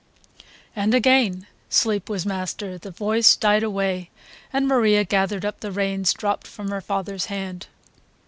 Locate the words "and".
0.75-0.95, 4.51-4.67